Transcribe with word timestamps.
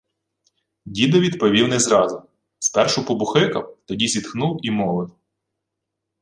Дідо 0.85 1.19
відповів 1.19 1.67
не 1.67 1.79
зразу. 1.79 2.23
Спершу 2.59 3.05
побухикав, 3.05 3.77
тоді 3.85 4.07
зітхнув 4.07 4.59
і 4.63 4.71
мовив: 4.71 5.11